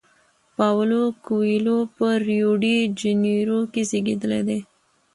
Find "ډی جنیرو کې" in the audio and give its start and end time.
2.61-3.81